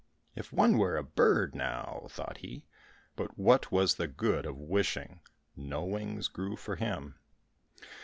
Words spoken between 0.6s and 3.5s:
was a bird now," thought he; but